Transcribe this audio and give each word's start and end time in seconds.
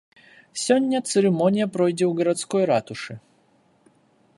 Сёння 0.63 1.01
цырымонія 1.09 1.67
пройдзе 1.75 2.05
ў 2.09 2.21
гарадской 2.21 2.63
ратушы. 2.71 3.13